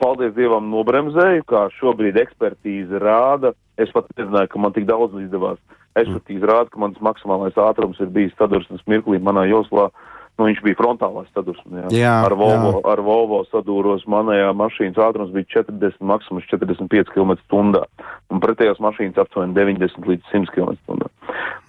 [0.01, 3.53] paldies Dievam nobremzēju, kā šobrīd ekspertīze rāda.
[3.79, 5.59] Es pat nezināju, ka man tik daudz izdevās.
[5.99, 9.89] Ekspertīze rāda, ka mans maksimālais ātrums ir bijis sadursmes mirklī manā joslā.
[9.91, 11.85] Uh, Nu, viņš bija frontālās sadursmē.
[12.27, 17.85] Ar, Volvo, ar Volvo sadūros manējā mašīnas ātrums bija 40, maksimums 45 km/h.
[18.33, 21.07] Un pretējās mašīnas aptuveni 90 līdz 100 km/h.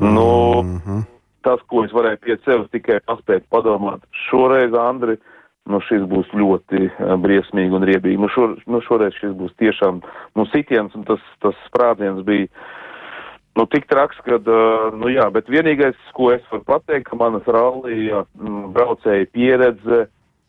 [0.03, 0.15] Mm -hmm.
[0.19, 1.05] nu,
[1.47, 5.15] tas, ko es varēju pie sevis tikai paspēt padomāt, šoreiz, Andri,
[5.71, 8.19] nu, šis būs ļoti uh, briesmīgi un riebīgi.
[8.19, 10.03] Nu, šor, nu, šoreiz šis būs tiešām
[10.35, 12.51] nu, sitiens, un tas, tas sprādziens bija
[13.57, 17.47] nu, tik traks, ka, uh, nu jā, bet vienīgais, ko es varu pateikt, ka manas
[17.49, 20.07] rallija mm, braucēja pieredze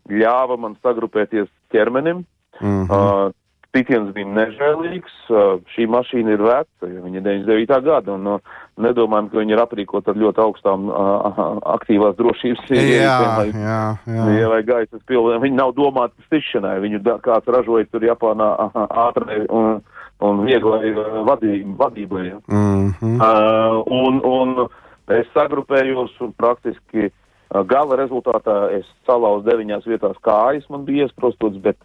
[0.08, 2.24] ļāva man sagrupēties ķermenim.
[2.60, 2.90] Mm -hmm.
[2.90, 3.36] uh,
[3.68, 7.82] Pitiens bija nežēlīgs, uh, šī mašīna ir veca, jo viņa ir 99.
[7.84, 11.42] gada, un uh, nedomājam, ka viņa ir aprīkota ar ļoti augstām uh,
[11.76, 14.48] aktīvās drošības ierīcēm vai, jā, jā.
[14.54, 15.42] vai gaisas pilniem.
[15.44, 18.48] Viņa nav domāta stišanai, viņu kāds ražoja tur Japānā
[18.88, 19.82] ātrai un,
[20.24, 20.92] un vieglai
[21.26, 21.74] vadībai.
[21.78, 22.38] vadībai ja.
[22.46, 23.16] mm -hmm.
[23.16, 24.68] uh, un, un
[25.14, 31.76] es sagrupējos praktiski uh, gala rezultātā es salauzu deviņās vietās kājas, man bija iesprostots, bet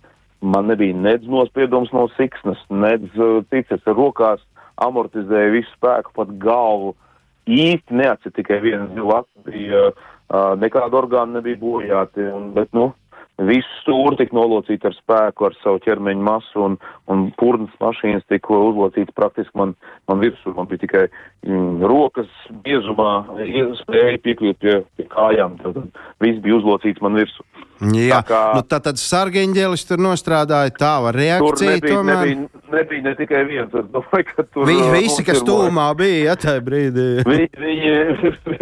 [0.42, 4.42] man nebija nedz nospiedums no siksnas, nedz uh, ar rokās
[4.76, 6.96] amortizēju visu spēku, pat galvu.
[7.48, 12.94] Īsti neatcīt tikai viens zilaks, bija uh, nekāda orgāna nebija bojāti, un, bet, nu,
[13.42, 16.78] visu stūri tika nolocīti ar spēku, ar savu ķermeņa masu, un,
[17.10, 19.74] un purnas mašīnas tika uzlocītas praktiski man,
[20.10, 20.54] man virsū.
[20.54, 22.30] Man bija tikai mm, rokas
[22.66, 25.82] biezumā, iespēja piekļūt pie, pie kājām, tad
[26.24, 27.46] viss bija uzlocīts man virsū.
[27.84, 31.58] Jā, tā, kā, nu, tā tad sargeņģelis tur nostrādāja tāva reakcija.
[31.58, 32.22] Tur nebija, tomēr...
[32.22, 33.74] nebija, nebija ne tikai viens.
[33.76, 37.08] Es domāju, ka tur Vi, visi, kas tūmā bija, ja tajā brīdī.
[37.32, 37.96] Vi, viņi,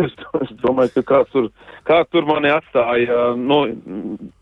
[0.08, 1.52] es domāju, ka kāds tur,
[1.86, 3.34] kāds tur mani atstāja.
[3.38, 3.66] Nu,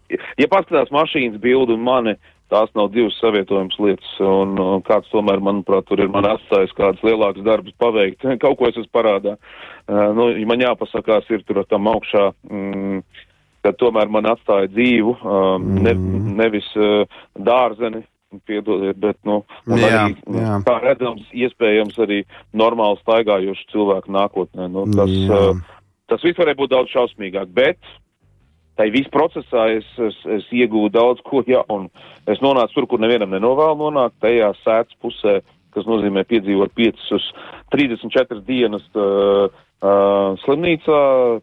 [0.10, 2.16] ja paskatās mašīnas bildi un mani,
[2.50, 7.02] tās nav divas savietojums lietas, un, un kāds tomēr, manuprāt, tur ir man atstājis kāds
[7.06, 8.26] lielāks darbs paveikt.
[8.44, 9.38] Kaut ko es esmu parādā.
[9.86, 12.30] Uh, nu, man jāpasakās, ir tur tam augšā.
[12.50, 13.04] Mm,
[13.66, 16.30] kad tomēr man atstāja dzīvu, um, ne, mm.
[16.40, 18.06] nevis uh, dārzeni,
[18.48, 20.60] piedodiet, bet, nu, jā, arī, jā.
[20.68, 22.22] kā redzams, iespējams arī
[22.56, 24.70] normāli staigājošu cilvēku nākotnē.
[24.72, 27.82] Nu, tas, uh, tas viss varēja būt daudz šausmīgāk, bet
[28.80, 31.90] tai viss procesā es, es, es iegūstu daudz ko jaunu.
[32.30, 35.40] Es nonācu tur, kur nevienam nenovēlu nonākt, tajā sēdz pusē,
[35.76, 37.26] kas nozīmē piedzīvot 5 uz
[37.76, 39.50] 34 dienas uh,
[39.84, 41.02] uh, slimnīcā,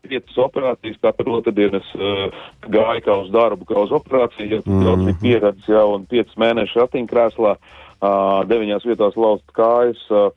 [0.09, 2.25] 5 operācijas, katru otrdienu es uh,
[2.73, 5.05] gāju kā uz darbu, kā uz operāciju, ja mm -hmm.
[5.05, 10.03] bija pieredze jau un 5 mēneši ratiņkrēslā, uh, 9 vietās lauzt kājas.
[10.11, 10.33] Uh,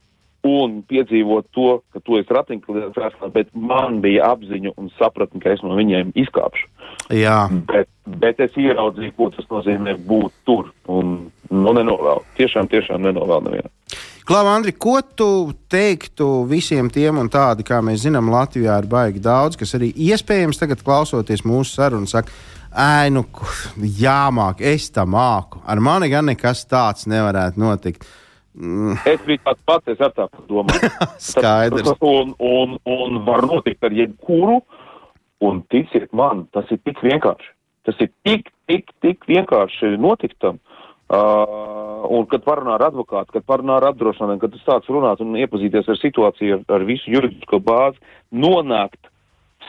[0.48, 5.64] un piedzīvot to, ka tu esi ratiņkrēslā, bet man bija apziņa un sapratne, ka es
[5.66, 6.70] no viņiem izkāpšu.
[7.16, 7.42] Jā.
[7.72, 7.90] Bet,
[8.22, 10.72] bet es ieraudzīju, ko tas nozīmē būt tur.
[10.88, 11.18] Un
[11.50, 12.24] nu, nenovēlu.
[12.38, 13.74] Tiešām, tiešām nenovēlu nevienam.
[14.30, 15.28] Klau, Andri, ko tu
[15.74, 20.62] teiktu visiem tiem un tādi, kā mēs zinām, Latvijā ir baigi daudz, kas arī iespējams
[20.62, 22.30] tagad klausoties mūsu sarunu, saka,
[22.70, 23.24] Ai, nu,
[23.82, 25.58] jāmāk, es tam māku.
[25.66, 28.06] Ar mani gan nekas tāds nevarētu notikt.
[28.58, 28.98] Mm.
[29.08, 30.90] Es biju tāds pats, es ar tādu domāju.
[31.30, 31.94] Skaidrs.
[32.02, 34.60] Un, un, un var notikt ar jebkuru,
[35.46, 37.54] un ticiet man, tas ir tik vienkārši.
[37.88, 40.60] Tas ir tik, tik, tik vienkārši notiktam.
[41.10, 45.38] Uh, un kad parunā ar advokātu, kad parunā ar apdrošinājumu, kad tu sāc runāt un
[45.42, 47.98] iepazīties ar situāciju, ar, ar visu juridisko bāzi,
[48.30, 49.10] nonākt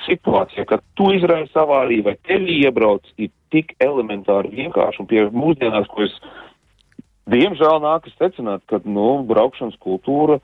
[0.05, 5.01] situācijā, kad tu izraisi avāriju vai tevi iebrauc, ir tik elementāri vienkārši.
[5.03, 6.15] Un pie mūsdienās, ko es
[7.31, 10.41] Diemžēl nākas secināt, ka nu, braukšanas kultūra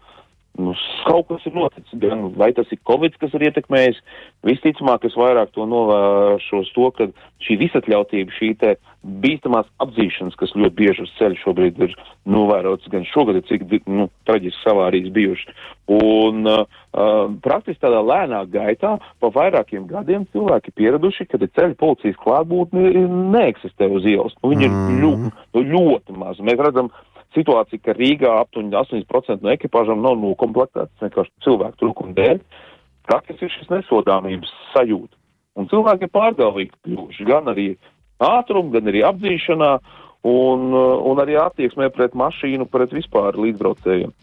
[0.58, 1.98] nu, kaut kas ir noticis.
[2.00, 4.00] Gan vai tas ir Covid, kas ir ietekmējis,
[4.46, 7.08] visticamāk, es vairāk to novēršos to, ka
[7.44, 8.74] šī visatļautība, šī te
[9.22, 11.94] bīstamās apzīšanas, kas ļoti bieži uz ceļa šobrīd ir
[12.32, 15.56] novērots gan šogad, cik nu, traģiski savārijas bijuši.
[15.96, 22.18] Un uh, uh, praktiski tādā lēnā gaitā pa vairākiem gadiem cilvēki pieraduši, ka ceļa policijas
[22.24, 24.34] klātbūtne neeksistē uz ielas.
[24.42, 24.96] Nu, viņi mm.
[24.96, 26.42] ir ļoti, nu, ļoti maz.
[26.42, 26.90] Mēs redzam,
[27.36, 32.40] situācija, ka Rīgā aptuveni 80% no ekipāžām nav nokomplektētas vienkārši cilvēku trūkuma dēļ.
[33.06, 35.14] Praktiski ir šis nesodāmības sajūta.
[35.56, 37.68] Un cilvēki ir pārgalvīgi kļuvuši gan arī
[38.22, 39.72] ātrumu, gan arī apdzīšanā,
[40.26, 44.14] un, un arī attieksmē pret mašīnu, pret vispār līdzbraucējiem.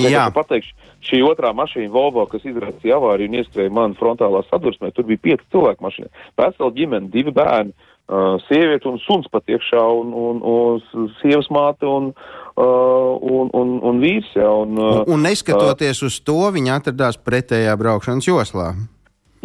[0.00, 0.72] Jā, pateikšu,
[1.04, 5.44] šī otrā mašīna, Volvo, kas izraisīja avāriju un iestrēja man frontālā sadursmē, tur bija pieci
[5.52, 6.08] cilvēki mašīnā.
[6.40, 7.76] Vesela ģimene, divi bērni,
[8.08, 13.76] uh, sieviete un suns pat iekšā, un, un, un sievas māte un, uh, un, un,
[13.90, 14.32] un vīrs.
[14.38, 18.72] Ja, un, uh, un, un neskatoties uh, uz to, viņi atradās pretējā braukšanas joslā.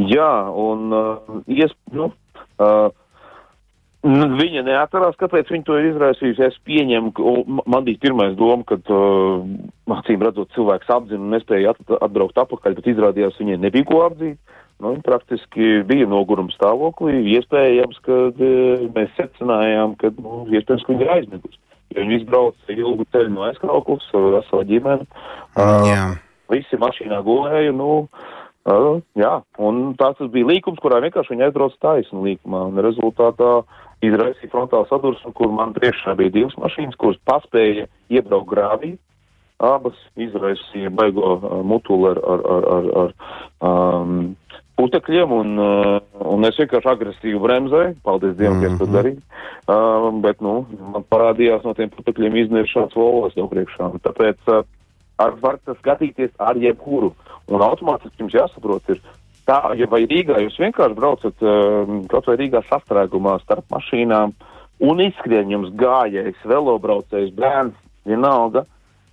[0.01, 2.09] Jā, un uh, ies, nu,
[2.57, 2.89] uh,
[4.01, 6.45] viņa neatcerās, kāpēc viņa to ir izraisījusi.
[6.47, 7.35] Es pieņemu, ka
[7.69, 9.43] man bija pirmais doma, kad, uh,
[9.99, 14.39] acīm redzot, cilvēks apzina un nespēja at atbraukt atpakaļ, bet izrādījās viņai nebija ko apdzīt.
[14.81, 17.19] Nu, praktiski bija noguruma stāvoklī.
[17.35, 21.61] Iespējams, ka uh, mēs secinājām, ka, nu, iespējams, ka viņa ir aizmigusi.
[21.91, 25.07] Jo viņa izbrauca ilgu ceļu no aizkrauklas, vesela ģimene.
[25.53, 26.05] Uh, Jā.
[26.51, 28.05] Visi mašīnā gulēja, nu,
[28.61, 33.63] Uh, jā, un tas bija līkums, kurā vienkārši viņi aizbrauca taisnu līkumā, un rezultātā
[34.05, 38.91] izraisīja frontālu sadursmi, kur man priekšā bija divas mašīnas, kuras paspēja iebraukt grāvī.
[39.65, 43.11] Abas izraisīja baigo uh, mutuli ar, ar, ar, ar, ar
[43.65, 44.13] um,
[44.79, 45.97] putekļiem, un, uh,
[46.33, 47.95] un es vienkārši agresīvi bremzēju.
[48.05, 48.73] Paldies Dievam, ka mm -hmm.
[48.73, 49.21] es to darīju.
[49.71, 53.91] Uh, bet, nu, man parādījās no tiem putekļiem iznīrt šāds volos jau priekšā.
[54.07, 54.63] Tāpēc uh,
[55.17, 57.13] ar var skatīties ar jebkuru.
[57.51, 59.01] Un automātiski jums jāsaprot, ir
[59.45, 64.33] tā, ja vai Rīgā jūs vienkārši braucat uh, kaut vai Rīgā sastrēgumā starp mašīnām
[64.81, 68.65] un izskrien jums gājējs, velobraucējs, bērns, vienalga,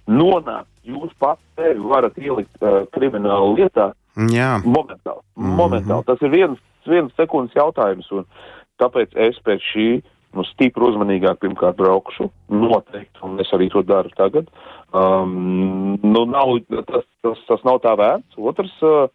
[0.09, 4.59] nonākt, jūs pats sevi varat ielikt uh, kriminālu lietā, Jā.
[4.65, 5.23] Momentāli.
[5.37, 5.57] Mm -hmm.
[5.57, 6.05] Momentāli.
[6.05, 8.25] Tas ir viens, viens sekundes jautājums, un
[8.79, 10.03] tāpēc es pēc šī
[10.37, 14.51] nu, stipri uzmanīgāk pirmkārt braukšu, noteikti, un es arī to daru tagad.
[14.93, 18.37] Um, nu, nav, tas, tas, tas nav tā vērts.
[18.37, 19.09] Otrs, uh,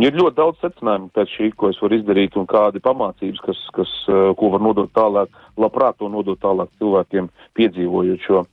[0.00, 3.92] ir ļoti daudz secinājumu pēc šī, ko es varu izdarīt, un kādi pamācības, kas, kas,
[4.08, 8.44] uh, ko var nodot tālāk, labprāt to nodot tālāk cilvēkiem piedzīvojot šo.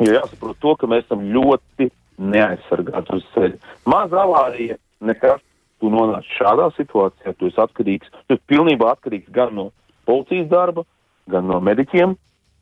[0.00, 1.90] Jo jāsaprot to, ka mēs esam ļoti
[2.20, 3.74] neaizsargāti uz ceļa.
[3.88, 5.42] Maza avārija nekas.
[5.80, 9.70] Tu nonāc šādā situācijā, tu esi atkarīgs, tu esi pilnībā atkarīgs gan no
[10.04, 10.84] policijas darba,
[11.30, 12.18] gan no mediķiem.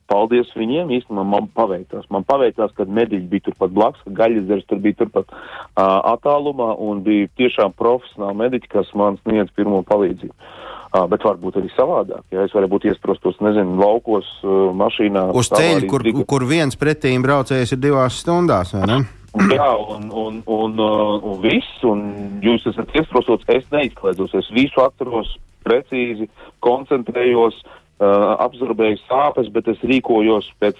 [0.09, 2.07] Paldies viņiem, īstenībā man paveicās.
[2.09, 5.43] Man paveicās, kad mediķi bija turpat blakus, ka gaļasdars tur bija turpat uh,
[6.15, 10.33] attālumā un bija tiešām profesionāli mediķi, kas man sniedz pirmo palīdzību.
[10.89, 12.23] Uh, bet varbūt arī savādāk.
[12.33, 15.27] Ja es varētu būt iesprostos, nezinu, laukos, uh, mašīnā.
[15.37, 19.01] Uz ceļa, kur, kur viens pretīm braucējs ir divās stundās, vai ne?
[19.29, 21.99] Jā, un, un, un, uh, un viss, un
[22.41, 25.35] jūs esat iesprostots, es neizklaidos, es visu atceros
[25.67, 26.25] precīzi,
[26.65, 30.79] koncentrējos, uh, absorbēju sāpes, bet es rīkojos pēc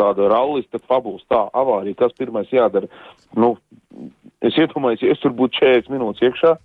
[0.00, 2.90] tāda rallista fabulas, tā avārija, kas pirmais jādara.
[3.38, 3.54] Nu,
[4.44, 6.56] es iedomājos, ja es tur būtu 40 minūtes iekšā,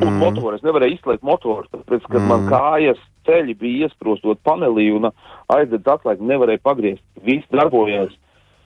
[0.00, 0.20] un mm.
[0.22, 2.30] motoru, es nevarēju izslēgt motoru, tāpēc, kad mm.
[2.32, 5.10] man kājas ceļi bija iesprostot panelī un
[5.52, 7.04] aizdedz atlaidi, nevarēja pagriezt.
[7.26, 8.14] Viss darbojās.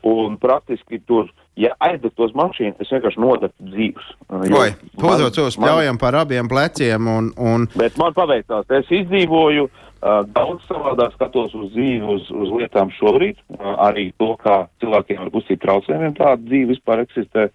[0.07, 1.29] Un praktiski tur,
[1.61, 4.07] ja aizdegtos mašīnu, es vienkārši nodegu dzīves.
[4.33, 7.09] Oi, podotos pļaujam par abiem pleciem.
[7.11, 7.67] Un, un...
[7.77, 13.43] Bet man paveicās, es izdzīvoju, uh, daudz savādāk skatos uz dzīvi, uz, uz lietām šobrīd,
[13.59, 17.51] uh, arī to, kā cilvēkiem ar kustību traucējumiem tāda dzīve vispār eksistē.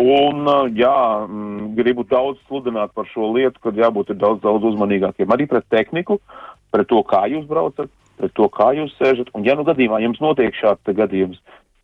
[0.00, 0.96] Un, uh, jā,
[1.28, 6.16] m, gribu daudz sludināt par šo lietu, kad jābūt daudz, daudz uzmanīgākiem arī pret tehniku,
[6.72, 9.34] pret to, kā jūs braucat, pret to, kā jūs sēžat.
[9.34, 11.42] Un, ja nu gadījumā jums notiek šāds gadījums,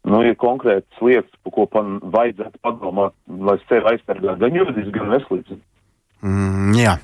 [0.09, 5.13] nu, ir konkrētas lietas, par ko man vajadzētu padomāt, lai sevi aizsargātu gan juridiski, gan
[5.17, 5.61] veselīgi.
[6.25, 6.99] Mm, jā.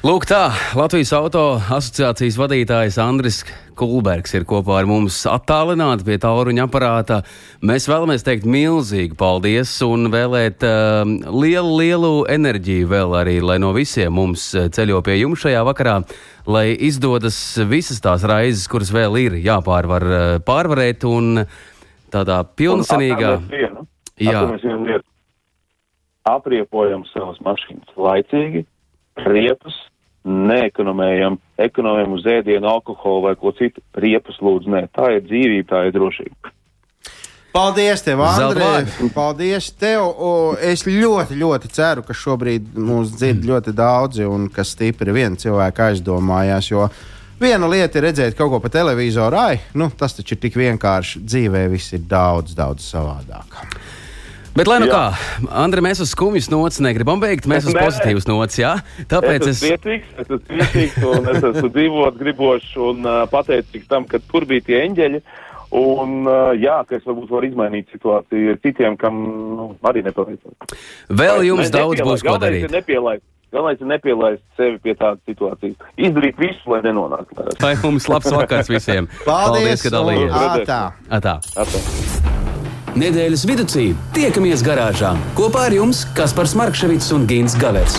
[0.00, 3.42] Lūk, tā Latvijas auto asociācijas vadītājs Andris
[3.76, 7.18] Kulbergs ir kopā ar mums attālināti pie tāluņa aparāta.
[7.60, 13.74] Mēs vēlamies teikt milzīgu paldies un vēlēt uh, lielu, lielu enerģiju vēl arī, lai no
[13.76, 15.98] visiem mums ceļo pie jums šajā vakarā,
[16.48, 17.36] lai izdodas
[17.68, 20.08] visas tās raizes, kuras vēl ir jāpārvar,
[20.48, 21.60] pārvarēt un uh,
[22.12, 23.36] tādā pilnsenīgā.
[24.20, 24.42] Jā,
[26.28, 28.64] apriepojam savas mašīnas laicīgi,
[29.24, 29.76] riepas,
[30.24, 33.82] neekonomējam, ekonomējam uz ēdienu, alkoholu vai ko citu.
[33.96, 36.52] Riepas lūdzu, nē, tā ir dzīvība, tā ir drošība.
[37.50, 38.84] Paldies, tev, Andrej!
[39.16, 40.12] Paldies tev!
[40.62, 45.90] Es ļoti, ļoti ceru, ka šobrīd mūs dzird ļoti daudzi un ka stipri viena cilvēka
[45.90, 46.70] aizdomājās.
[46.70, 46.86] Jo
[47.40, 51.22] Viena lieta ir redzēt kaut ko pa televizoru, ai, nu, tas taču ir tik vienkārši.
[51.24, 53.62] Dzīvē viss ir daudz, daudz savādāk.
[54.50, 54.92] Bet, lai nu jā.
[54.92, 58.74] kā, Andri, mēs uz skumjas nots negribam beigt, mēs uz pozitīvas nots, jā?
[59.08, 59.62] Tāpēc es.
[59.62, 64.04] Es esmu priecīgs, es esmu priecīgs un es esmu dzīvot gribošs un uh, pateicīgs tam,
[64.10, 65.22] ka tur bija tie eņģeļi.
[65.70, 66.24] Un,
[66.58, 69.20] jā, ka es varbūt varu izmainīt situāciju citiem, kam
[69.56, 70.78] nu, arī nepaveicās.
[71.06, 72.66] Vēl jums daudz būs ko darīt.
[72.74, 73.26] Nepielaist.
[73.50, 75.74] Galvenais ir nepielaist sevi pie tādas situācijas.
[75.98, 77.48] Izdarīt visu, lai nenonāktu.
[77.62, 79.10] Lai mums labs vakars visiem.
[79.26, 80.70] Paldies, Paldies ka dalījāties.
[80.70, 80.80] Atā.
[81.18, 81.36] Atā.
[81.58, 82.28] Atā.
[82.98, 83.66] Nedēļas vidū
[84.14, 87.98] tiekamies garāžā kopā ar jums Kaspars Markevits un Gins Gavers